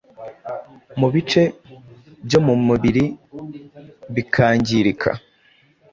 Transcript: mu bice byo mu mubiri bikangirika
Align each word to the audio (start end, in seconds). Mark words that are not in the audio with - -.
mu 0.99 1.07
bice 1.13 1.43
byo 2.25 2.39
mu 2.45 2.53
mubiri 2.67 3.03
bikangirika 4.15 5.11